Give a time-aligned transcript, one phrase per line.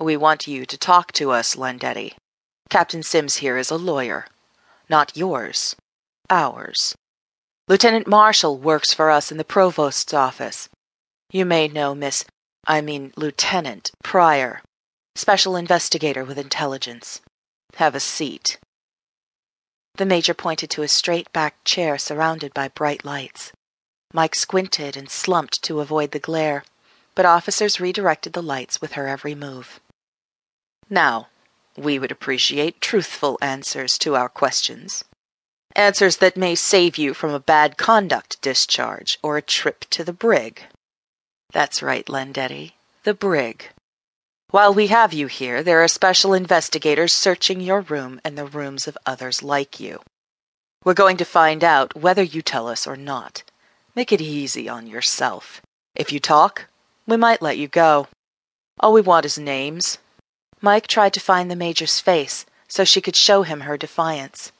[0.00, 2.14] We want you to talk to us, Landetti.
[2.70, 4.26] Captain Sims here is a lawyer.
[4.88, 5.74] Not yours.
[6.30, 6.94] Ours.
[7.66, 10.68] Lieutenant Marshall works for us in the provost's office.
[11.30, 12.24] You may know Miss,
[12.64, 14.62] I mean Lieutenant Pryor,
[15.16, 17.20] special investigator with intelligence.
[17.74, 18.58] Have a seat.
[19.96, 23.52] The major pointed to a straight backed chair surrounded by bright lights.
[24.14, 26.62] Mike squinted and slumped to avoid the glare,
[27.14, 29.80] but officers redirected the lights with her every move.
[30.90, 31.28] Now,
[31.76, 35.04] we would appreciate truthful answers to our questions.
[35.76, 40.12] Answers that may save you from a bad conduct discharge or a trip to the
[40.12, 40.62] brig.
[41.52, 42.72] That's right, Landetti,
[43.04, 43.70] the brig.
[44.50, 48.88] While we have you here, there are special investigators searching your room and the rooms
[48.88, 50.00] of others like you.
[50.84, 53.42] We're going to find out whether you tell us or not.
[53.94, 55.60] Make it easy on yourself.
[55.94, 56.66] If you talk,
[57.06, 58.08] we might let you go.
[58.80, 59.98] All we want is names.
[60.60, 64.52] Mike tried to find the Major's face so she could show him her defiance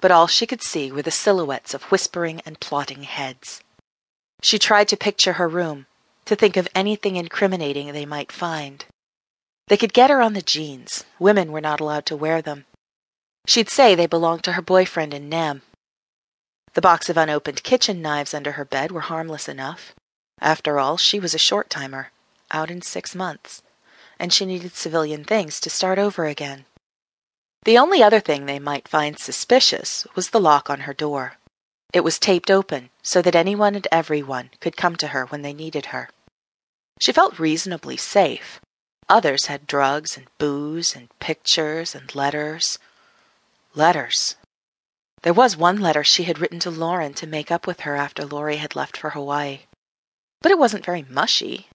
[0.00, 3.62] but all she could see were the silhouettes of whispering and plotting heads.
[4.42, 5.86] She tried to picture her room,
[6.26, 8.84] to think of anything incriminating they might find.
[9.68, 11.04] They could get her on the jeans.
[11.18, 12.66] Women were not allowed to wear them.
[13.46, 15.62] She'd say they belonged to her boyfriend in Nam.
[16.74, 19.94] The box of unopened kitchen knives under her bed were harmless enough.
[20.40, 22.10] After all, she was a short timer,
[22.50, 23.62] out in six months,
[24.18, 26.64] and she needed civilian things to start over again.
[27.64, 31.38] The only other thing they might find suspicious was the lock on her door.
[31.92, 35.52] It was taped open so that anyone and everyone could come to her when they
[35.52, 36.08] needed her.
[37.00, 38.60] She felt reasonably safe.
[39.08, 42.78] Others had drugs and booze and pictures and letters.
[43.74, 44.36] Letters.
[45.22, 48.24] There was one letter she had written to Lauren to make up with her after
[48.24, 49.60] Laurie had left for Hawaii.
[50.40, 51.68] But it wasn't very mushy,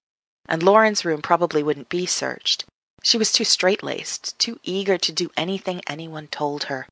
[0.51, 2.65] and Lauren's room probably wouldn't be searched.
[3.03, 6.87] She was too straight laced, too eager to do anything anyone told her,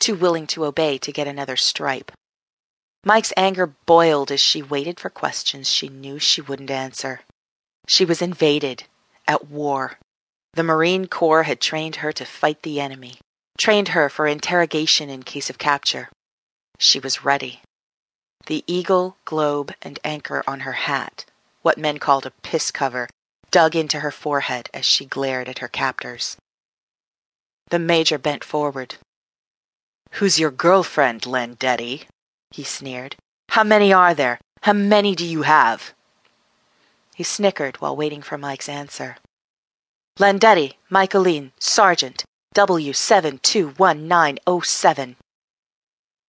[0.00, 2.10] too willing to obey to get another stripe.
[3.04, 7.20] Mike's anger boiled as she waited for questions she knew she wouldn't answer.
[7.86, 8.84] She was invaded,
[9.28, 9.98] at war.
[10.54, 13.18] The Marine Corps had trained her to fight the enemy,
[13.58, 16.08] trained her for interrogation in case of capture.
[16.78, 17.60] She was ready.
[18.46, 21.26] The eagle, globe, and anchor on her hat,
[21.62, 23.08] what men called a piss cover,
[23.50, 26.36] dug into her forehead as she glared at her captors.
[27.70, 28.96] The major bent forward.
[30.12, 32.04] Who's your girlfriend, Landetti?
[32.50, 33.16] he sneered.
[33.48, 34.38] How many are there?
[34.62, 35.94] How many do you have?
[37.14, 39.16] He snickered while waiting for Mike's answer.
[40.18, 42.24] Landetti, Michaeline, Sergeant,
[42.54, 45.16] W72197.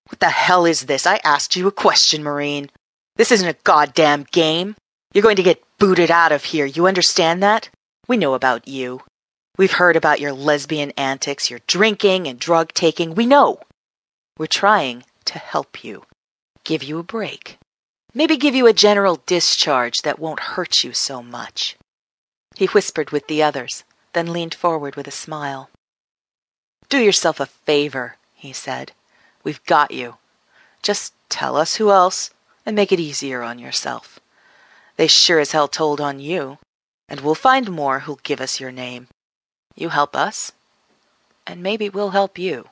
[0.08, 1.08] What the hell is this?
[1.08, 2.70] I asked you a question, Marine.
[3.16, 4.76] This isn't a goddamn game.
[5.14, 6.66] You're going to get booted out of here.
[6.66, 7.70] You understand that?
[8.08, 9.02] We know about you.
[9.58, 13.14] We've heard about your lesbian antics, your drinking and drug taking.
[13.14, 13.60] We know.
[14.40, 16.04] We're trying to help you,
[16.64, 17.60] give you a break.
[18.16, 21.78] Maybe give you a general discharge that won't hurt you so much.
[22.56, 25.70] He whispered with the others, then leaned forward with a smile.
[26.90, 28.92] Do yourself a favor, he said.
[29.44, 30.18] We've got you.
[30.82, 32.32] Just tell us who else
[32.66, 34.20] and make it easier on yourself.
[34.96, 36.60] They sure as hell told on you,
[37.10, 39.08] and we'll find more who'll give us your name.
[39.76, 40.52] You help us,
[41.48, 42.70] and maybe we'll help you.